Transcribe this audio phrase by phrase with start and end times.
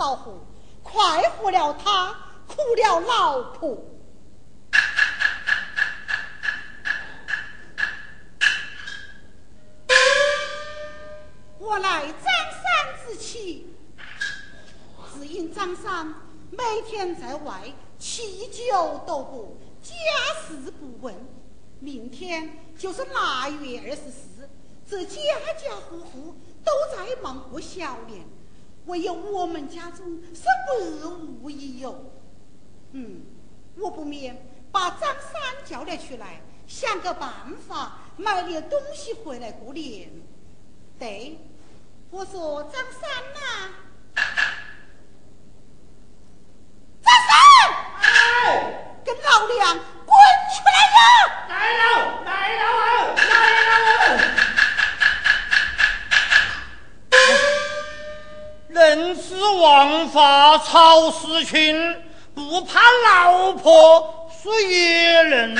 [0.00, 0.40] 少妇，
[0.82, 2.16] 快活了他，
[2.48, 3.76] 苦了老婆。
[11.58, 13.76] 我来张三之妻，
[15.12, 16.14] 只因张三
[16.50, 17.60] 每天在外
[18.00, 19.92] 酗酒斗布，家
[20.40, 21.14] 事不问。
[21.78, 24.48] 明天就是腊月二十四，
[24.88, 25.20] 这家
[25.62, 28.26] 家户户都在忙过小年，
[28.86, 31.08] 唯有我们家中是百
[31.42, 32.12] 无一有。
[32.92, 33.22] 嗯，
[33.76, 34.36] 我不免
[34.72, 37.30] 把张三叫了出来，想个办
[37.68, 40.10] 法买点东西回来过年。
[40.98, 41.38] 对，
[42.10, 43.74] 我说张三呐，
[61.00, 61.96] 法曹世群，
[62.34, 65.56] 不怕老婆说野人，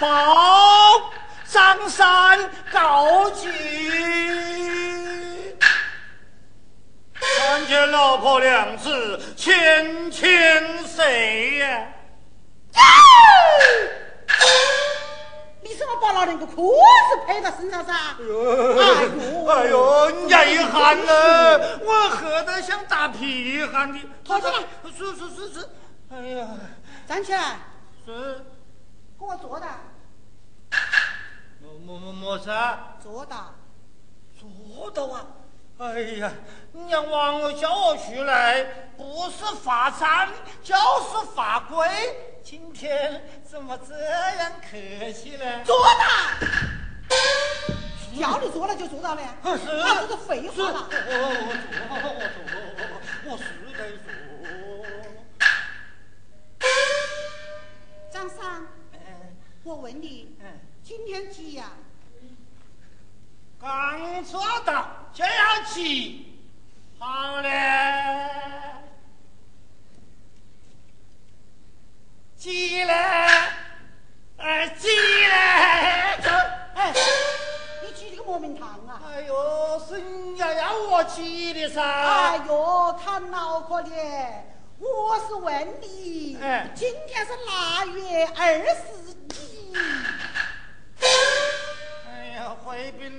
[0.00, 1.12] 报
[1.46, 3.48] 张三告急。
[7.14, 11.86] 看见老婆娘子千千岁呀？
[15.86, 17.92] 么把那两个裤子配到身上噻？
[17.94, 21.78] 哎呦，哎呦，人家一喊呢？
[21.84, 23.98] 我喝得像打屁汗的。
[24.24, 24.52] 坐起来。
[24.96, 25.68] 是是是是。
[26.10, 26.48] 哎呀，
[27.06, 27.58] 站起来。
[28.04, 28.44] 是。
[29.18, 29.66] 给我坐的。
[31.60, 32.50] 么么么么事？
[33.02, 33.54] 坐到。
[34.38, 35.24] 坐到啊！
[35.78, 36.32] 哎呀，
[36.72, 38.64] 娘王我叫我出来，
[38.96, 40.26] 不是罚站，
[40.62, 41.86] 就是罚跪。
[42.42, 45.44] 今天怎么这样客气呢？
[45.64, 46.46] 坐到！
[48.18, 50.88] 叫你坐了就坐到了，是，那都是废话了。
[50.88, 50.94] 我
[51.44, 51.52] 我
[52.00, 52.46] 坐，
[52.80, 52.88] 我
[53.22, 53.44] 坐，我是
[53.76, 54.08] 在坐。
[58.10, 58.66] 张三，
[59.62, 60.34] 我问你，
[60.82, 61.72] 今天几呀？
[63.60, 66.26] 刚做到就要起，
[66.98, 67.50] 好嘞。
[72.36, 72.92] 急嘞，
[74.36, 75.34] 哎，急嘞！
[76.74, 76.92] 哎，
[77.82, 79.02] 你起这个莫名堂啊！
[79.10, 81.82] 哎呦，是人家要我起的噻！
[81.82, 83.90] 哎呦，看脑壳的！
[84.78, 88.95] 我是问你，哎，今天是腊月二十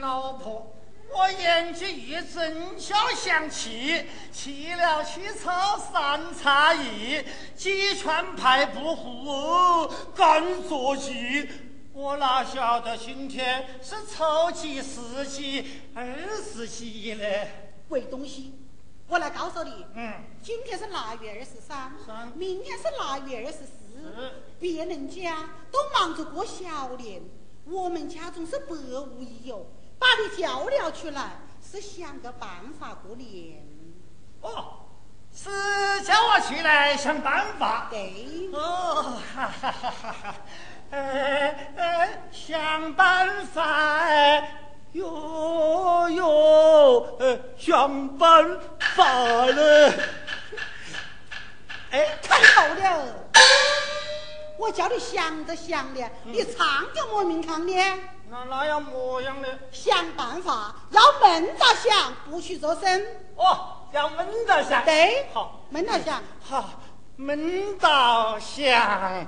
[0.00, 0.72] 老婆。
[1.14, 7.24] 我眼睛一睁，就想气，气了去炒三叉戟，
[7.54, 11.48] 几拳拍不糊，干着急。
[11.92, 16.04] 我哪晓得今天是初几、十几、二
[16.42, 17.24] 十几呢？
[17.88, 18.52] 鬼东西，
[19.08, 27.22] 我来告诉你，嗯，今天是腊月二十三，三，明天是腊月二十四，别人家都忙着过小年，
[27.64, 29.66] 我们家总是百无一有。
[30.16, 32.48] 把你叫了出来，是想个办
[32.80, 33.62] 法过年。
[34.40, 34.86] 哦，
[35.30, 35.50] 是
[36.04, 37.88] 叫我去来想办法。
[37.90, 38.48] 对。
[38.50, 40.34] 哦，哈哈哈哈哈！
[40.90, 49.92] 哎哎，想办法哎，哟哟，呃，想办法了。
[51.90, 53.14] 哎，看透了。
[54.58, 57.74] 我叫你想着想的，你唱个莫名堂的。
[58.28, 59.48] 那那样模样呢？
[59.70, 63.06] 想办法，要闷着想，不许做声。
[63.36, 64.84] 哦，要闷着想。
[64.84, 66.20] 对，好，闷着想。
[66.40, 66.70] 好，
[67.14, 69.26] 闷着想。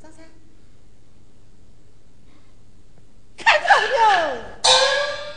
[0.00, 0.24] 张三，
[3.36, 4.36] 看到有？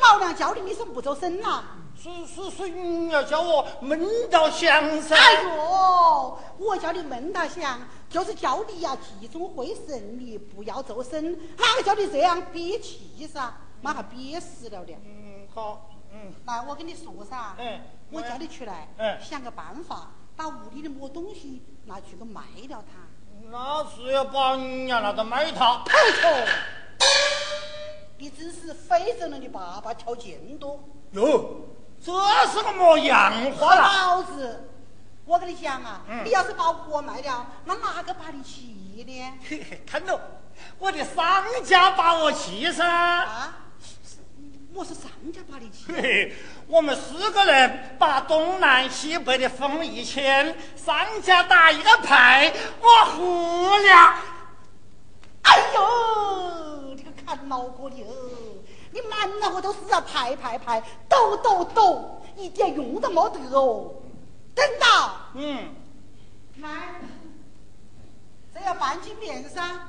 [0.00, 1.64] 老娘叫你，你是不做声呐？
[2.06, 4.00] 是是是，你要叫我闷
[4.30, 5.16] 到想噻。
[5.16, 11.36] 哎呦，我叫你闷到想，就是叫你呀集中会神力，不要做声。
[11.56, 13.52] 哪个叫你这样憋气噻？
[13.82, 14.92] 马上憋死了的。
[15.04, 16.32] 嗯，好，嗯。
[16.46, 17.56] 来，我跟你说噻。
[17.58, 17.80] 嗯。
[18.12, 18.86] 我叫你出来。
[18.98, 19.18] 嗯。
[19.20, 23.02] 想个办法，把屋里的么东西拿去给卖掉它。
[23.50, 25.82] 那是要把人家那个卖它？
[25.84, 26.30] 没错。
[28.16, 30.78] 你真是非洲人的爸爸条件多。
[31.10, 31.62] 哟。
[32.04, 32.12] 这
[32.52, 34.68] 是个么样话老子，
[35.24, 39.38] 我跟你讲啊，你要是把我卖了，那哪个把你气呢？
[39.48, 40.20] 嘿嘿，看喽
[40.78, 42.86] 我的商家把我气噻。
[42.86, 43.52] 啊？
[44.72, 45.90] 我是商家把你气。
[45.90, 46.34] 嘿，
[46.66, 54.14] 我们四个人把东南西北的风一牵，商家打一个牌，我胡了。
[55.42, 58.35] 哎呦，你个看脑壳的哦！
[58.96, 63.92] 你满脑壳都是啊，拍拍拍，抖抖抖，一点用都没得哦。
[64.54, 65.68] 等到，嗯，
[66.62, 66.94] 来，
[68.54, 69.80] 这要半斤面噻，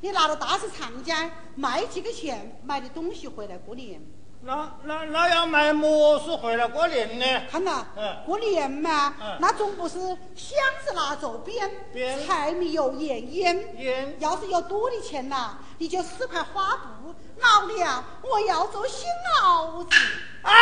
[0.00, 4.00] 你拿到大市长江卖几个钱，买的东西回来过年。
[4.40, 7.42] 那那那要买么事回来过年呢？
[7.50, 9.98] 看呐，嗯过年嘛，嗯那总不是
[10.36, 10.56] 箱
[10.86, 13.76] 子拿走编，编柴米油盐烟。
[13.78, 19.06] 烟要是有多的钱呐，你就撕块花布，老娘我要做新
[19.42, 19.96] 袄子。
[20.42, 20.52] 哎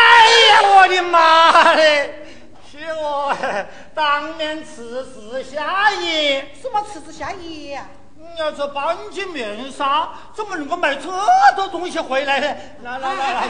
[0.48, 2.22] 呀，我的妈嘞！
[2.68, 3.36] 是我
[3.94, 6.54] 当年辞职下野。
[6.60, 7.88] 什么辞职下野呀？
[8.34, 11.24] 你要做半斤面纱，怎么能够买这么
[11.54, 12.56] 多东西回来呢？
[12.82, 13.48] 来来来来，哎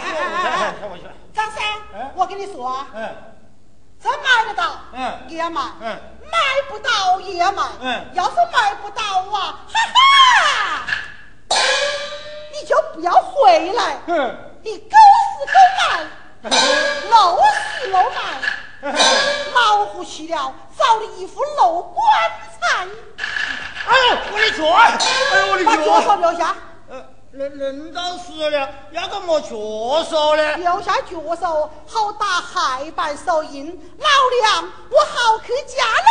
[0.81, 1.17] 说我去，看我去。
[1.35, 1.63] 张三
[1.95, 3.17] 哎，我跟你说啊，嗯，
[4.03, 5.99] 这买得到，嗯也买，嗯
[6.31, 6.39] 买
[6.69, 10.87] 不到也买，嗯要是买不到啊，哈哈，
[11.49, 14.97] 你就不要回来，嗯，你狗
[15.37, 16.51] 死狗买，
[17.11, 17.39] 漏
[17.81, 18.93] 死漏买，
[19.55, 22.05] 老虎去了，找你一副漏棺
[22.61, 22.87] 材，
[23.87, 23.93] 哎，
[24.33, 26.17] 我的脚，哎呦，我的脚把脚手脚。
[26.17, 26.55] 留下，
[26.91, 26.93] 呃，
[27.33, 29.49] 人人到死了，要个么脚
[30.11, 30.57] 手呢？
[30.57, 33.67] 留下脚手，好打海板手印。
[33.99, 34.09] 老
[34.41, 36.09] 娘我好去嫁人，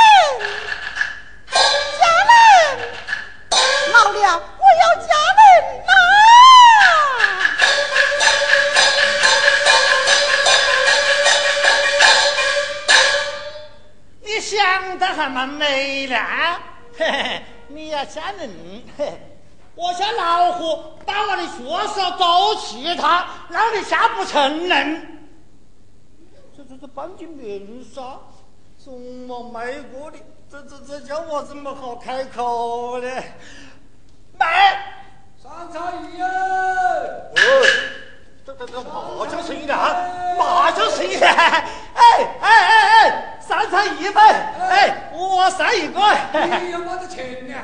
[1.51, 2.33] 嫁人，
[3.94, 5.42] 老娘我要嫁人
[5.86, 5.89] 呐！
[14.21, 16.16] 你想的还蛮美呢，
[16.98, 18.50] 嘿嘿，你要吓人，
[18.97, 19.19] 嘿 嘿，
[19.75, 21.57] 我家老虎把我的学
[21.94, 25.29] 生都气他，让你下不成人。
[26.56, 28.19] 这这这半斤面纱，
[28.77, 30.17] 怎么卖过的？
[30.50, 33.07] 这这这叫我怎么好开口呢？
[34.38, 34.94] 卖！
[35.41, 36.25] 上茶一呀！
[36.27, 37.39] 哦，
[38.45, 41.63] 这这这麻将生意的啊，麻将生意的，哎
[41.95, 42.84] 哎哎哎，
[43.56, 44.22] 三菜一份，
[44.69, 46.02] 哎，我三一个，
[46.62, 47.56] 你有没得钱呢？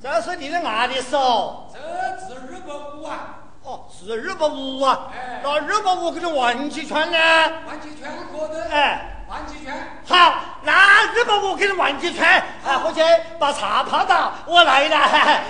[0.00, 1.68] 这是你的哪里手？
[1.72, 1.78] 这
[2.24, 3.34] 是二百五啊！
[3.64, 7.18] 哦，是二百五啊哎，那二百五给你玩几圈呢？
[7.66, 8.70] 玩几圈可得？
[8.70, 9.74] 哎，玩几圈？
[10.06, 13.00] 好，那二百五给你玩几圈，啊，伙计
[13.40, 14.96] 把茶泡到，我来了，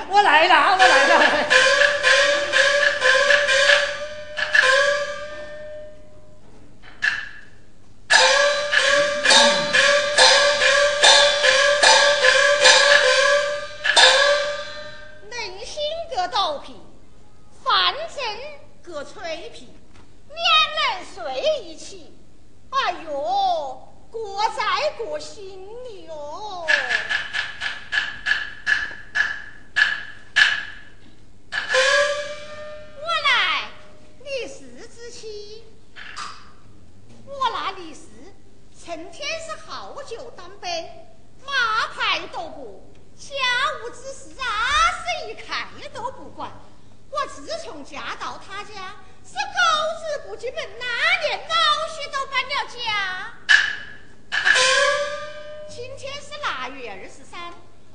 [0.08, 1.24] 我来了，我来了。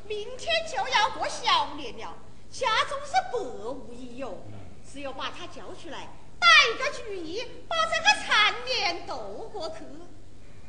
[0.06, 2.14] 明天就要过小年了，
[2.52, 4.46] 家中是百无一有，
[4.92, 6.08] 只有把他叫出来，
[6.40, 9.76] 打一个主意，把这个残年斗过去。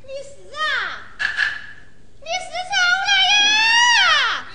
[0.03, 1.15] 你是啊？
[2.21, 2.75] 你是谁
[3.07, 3.11] 来
[4.01, 4.47] 呀？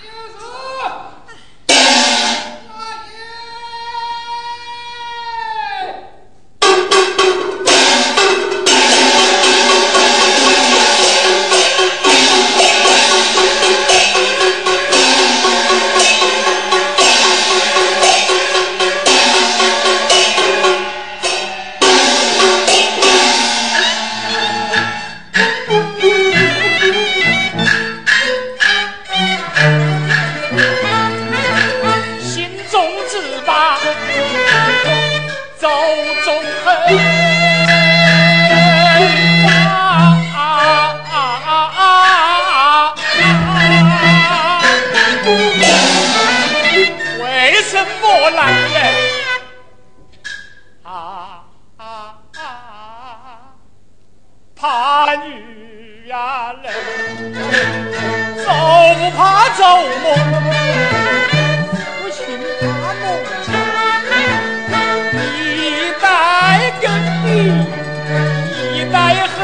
[47.70, 48.82] 什么男人？
[50.82, 50.92] 啊
[51.78, 51.84] 啊
[52.36, 53.54] 啊！
[54.56, 56.74] 怕女呀、人，
[58.44, 58.50] 走
[58.98, 59.62] 不怕走
[60.02, 60.06] 么，
[62.02, 62.18] 不行
[62.60, 63.06] 怕梦
[65.14, 66.04] 一代
[66.82, 66.84] 耕
[67.28, 67.30] 耘，
[68.74, 68.98] 一代
[69.28, 69.38] 恨，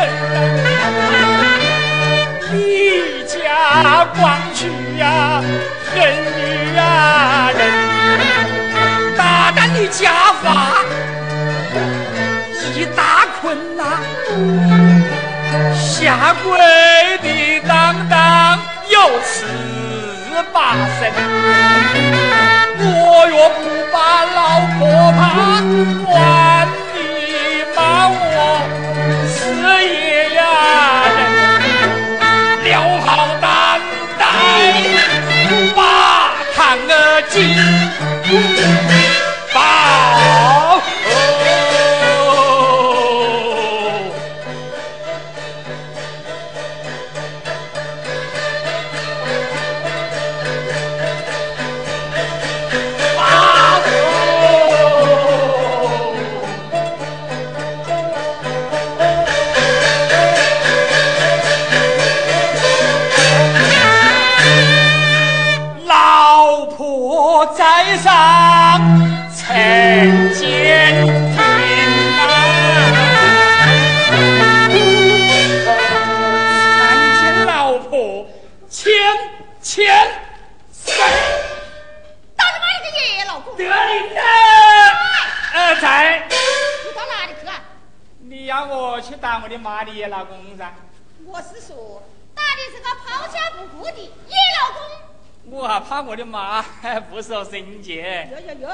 [2.60, 3.38] 一家
[4.16, 4.20] 光
[4.56, 4.60] 去
[4.98, 5.04] 呀、
[5.94, 5.96] 恨
[6.36, 7.85] 女呀、人。
[9.88, 10.46] 家法
[12.76, 13.44] 一大捆
[13.78, 13.82] 呐
[15.74, 16.48] 下跪
[17.20, 17.28] 的
[17.68, 19.46] 当当有尺
[20.52, 21.12] 八深
[22.78, 22.84] 我
[23.30, 23.60] 若不
[23.92, 24.38] 把老
[24.78, 24.80] 婆
[25.14, 25.20] 怕，
[26.06, 26.14] 管
[26.94, 26.98] 你
[27.76, 27.78] 骂
[28.10, 28.14] 我
[29.28, 29.34] 死
[29.84, 30.40] 也呀
[31.16, 31.20] 人
[32.66, 33.08] 了好
[33.42, 33.46] 担
[34.20, 34.22] 待
[35.76, 35.78] 把
[36.56, 36.58] 堂
[36.90, 36.92] 儿
[37.30, 37.36] 进
[95.96, 96.62] 怕我的妈
[97.10, 98.70] 不守贞洁，哟哟哟！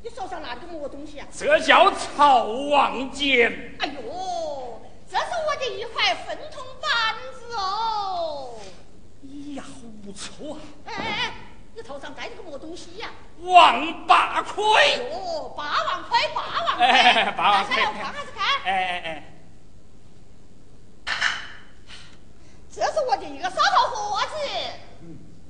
[0.00, 1.26] 你手上拿的么东西啊？
[1.30, 3.76] 这叫草王剑。
[3.78, 8.54] 哎呦，这是我的一块分铜板子哦！
[9.54, 9.62] 呀，
[10.02, 10.60] 不错啊！
[10.86, 11.34] 哎哎哎，
[11.74, 13.10] 你头上戴的个么东西呀、
[13.42, 14.64] 王八盔。
[15.12, 16.86] 哟，八万块，八万块！
[16.86, 18.62] 哎八万块拿下来我看还是看？
[18.64, 18.72] 哎
[19.04, 19.22] 哎
[21.04, 21.14] 哎，
[22.72, 24.32] 这是我的一个烧头盒子。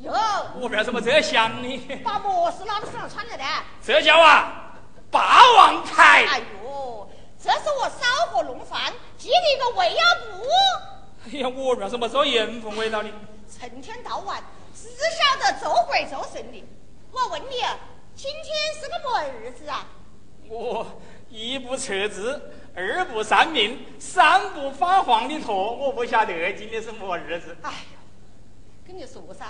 [0.07, 0.13] 哟，
[0.61, 2.01] 我为什么这想呢？
[2.05, 3.45] 把么事拿到身上穿着的？
[3.83, 4.73] 这叫啊
[5.11, 6.27] 霸王铠。
[6.29, 7.09] 哎呦，
[7.43, 11.29] 这是我烧火弄饭系的一个胃药布。
[11.29, 13.11] 哎呀，我为什么做盐分味道的？
[13.59, 14.43] 成天到晚
[14.75, 16.65] 只晓得做鬼做神的。
[17.11, 17.57] 我问你，
[18.15, 18.45] 今天
[18.81, 19.87] 是个么日子啊？
[20.49, 20.87] 我
[21.29, 22.41] 一不测字，
[22.77, 27.57] 二不算命，三不发黄的坨，我不晓得今天是么日子。
[27.63, 29.45] 哎呦，跟你说噻，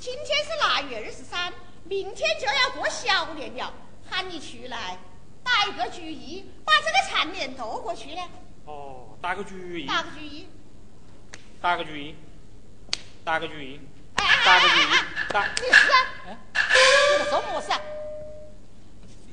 [0.00, 1.52] 今天是腊月二十三，
[1.84, 3.70] 明天就要过小年了，
[4.08, 4.98] 喊你出来
[5.44, 8.22] 打一个主意，把这个残年度过去呢。
[8.64, 10.48] 哦，打个主意，打个主意。
[11.60, 12.16] 打个主意，
[13.22, 13.78] 打个主意，
[14.16, 14.84] 打个主意
[15.28, 15.46] 打。
[15.46, 15.92] 你是
[16.24, 17.80] 你在说么事啊？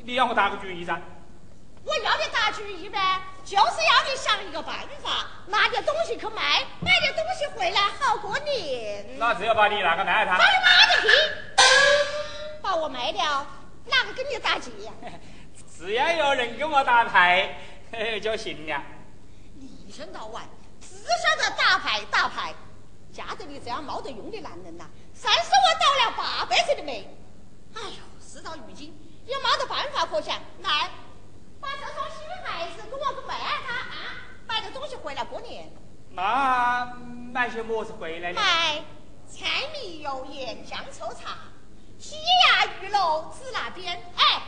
[0.04, 1.02] 你要我打个主意噻？
[1.86, 9.18] 我要你打主意呗，就是要你想一个办法，拿点东西去卖，买点东西回来好过年。
[9.18, 10.46] 那只要把你那个卖了他放。
[10.46, 11.08] 你妈的屁！
[12.62, 13.48] 把我卖掉，
[13.86, 14.92] 哪个跟你打劫呀、
[15.74, 17.58] 只要有人跟我打牌，
[17.90, 18.84] 嘿嘿就行了。
[19.56, 20.44] 你一天到晚
[20.82, 22.54] 只晓得打牌打牌，
[23.14, 27.10] 嫁得你这样没得用的男人呐、三十我倒了八辈子的霉。
[27.76, 28.94] 哎呦，事到如今
[29.26, 30.90] 也没得办法可想，来，
[31.62, 33.36] 把这双新孩子给我个卖
[33.66, 34.16] 他啊，
[34.48, 34.62] 买
[35.18, 35.72] 点东西回来过年。
[36.12, 36.86] 那
[37.34, 38.40] 买些么子回来呢？
[38.40, 38.84] 买
[39.28, 41.38] 柴米油盐酱醋茶，
[41.98, 44.42] 鸡鸭鱼肉指那边，哎，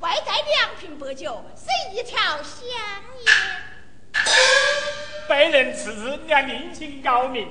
[0.00, 2.66] 外带两瓶白酒，是一条香
[3.24, 3.34] 烟。
[5.28, 7.48] 被人吃，你还另请高明。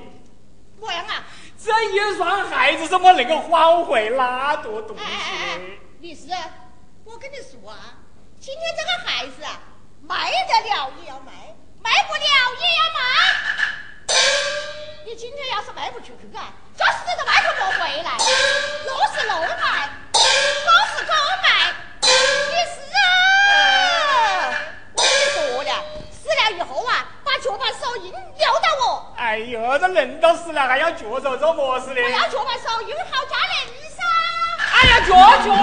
[0.80, 1.24] 我样啊？
[1.58, 5.64] 这一双鞋子怎么能够换回那多东西哎哎哎呢？，
[6.02, 6.28] 律师，
[7.04, 7.98] 我跟你说啊，
[8.40, 9.60] 今天这个孩子啊，
[10.02, 11.56] 卖得了也要卖，
[11.86, 12.26] 卖不了
[12.58, 13.00] 也要卖。
[15.06, 18.10] 你今天要是卖不出去啊，就死都卖不过回来。
[18.86, 20.20] 肉是肉卖，狗
[20.98, 21.14] 是狗
[21.44, 21.48] 卖。
[22.02, 22.08] 你
[22.74, 23.06] 是啊，
[24.96, 25.72] 我跟你说了，
[26.12, 29.14] 死了以后啊，把脚板手印留到我。
[29.18, 32.02] 哎呦，这人都死了，还要脚手做么事的？
[32.02, 33.54] 我要脚板手印好加人
[33.92, 34.02] 噻。
[34.74, 35.14] 哎呀，脚
[35.46, 35.54] 脚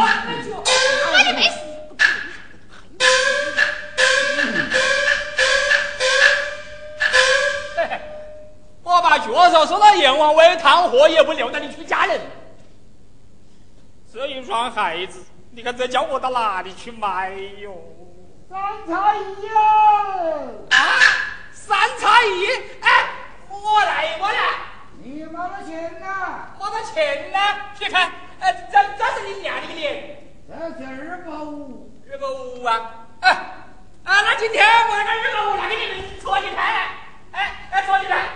[10.02, 12.20] 阎王喂汤货，也不留着你去嫁人。
[14.12, 17.30] 这一双鞋子，你看这叫我到哪里去买
[17.60, 17.72] 哟？
[18.50, 20.66] 三差一哟！
[20.70, 20.76] 啊，
[21.52, 22.46] 三差一，
[22.80, 22.90] 哎，
[23.48, 24.38] 我来，我来，
[25.02, 26.48] 你没得钱呐？
[26.58, 27.38] 没得钱呢？
[27.78, 30.18] 你看，哎，这这是你娘的脸，
[30.48, 31.88] 这是二百五。
[32.10, 36.90] 二百五啊，哎，啊，那今天我那个二百五拿给你们搓起来，
[37.30, 38.28] 哎哎，搓起来，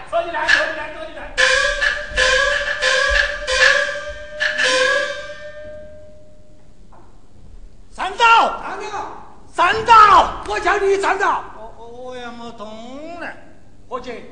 [9.77, 10.33] 站到！
[10.49, 11.45] 我叫你站到！
[11.59, 12.67] 我我也没动
[13.21, 13.29] 了。
[13.89, 14.25] 伙计，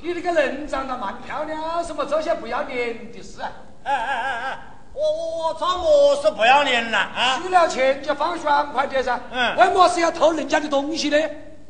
[0.00, 3.50] 你那个人长得蛮漂亮，什么做些不要脸的事啊？
[3.82, 4.58] 哎哎哎哎，
[4.92, 7.40] 我我我做么事不要脸了啊？
[7.42, 9.18] 输了钱就放爽快点噻。
[9.32, 11.18] 嗯为么事要偷人家的东西呢？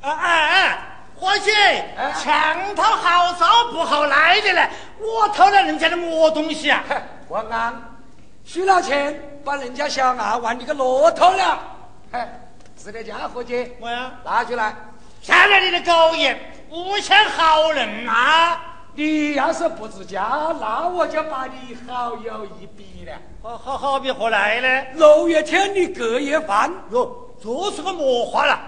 [0.03, 0.79] 啊哎哎，
[1.19, 1.51] 伙计，
[2.23, 6.85] 墙头好找不好赖的嘞，我偷了人家的么东西啊？
[6.89, 6.97] 嘿
[7.29, 7.75] 王安，
[8.45, 11.59] 取了钱把人家小娃玩的个骆驼了。
[12.13, 12.21] 嘿，
[12.83, 14.75] 是的家伙计，我呀，拿出来。
[15.27, 16.35] 看在你的狗眼，
[16.71, 18.59] 诬陷好人啊！
[18.95, 23.13] 你要是不自家，那我就把你好友一比了。
[23.43, 24.87] 好好好比何来呢？
[24.95, 28.59] 六月天的隔夜饭，哟，这是个魔话了？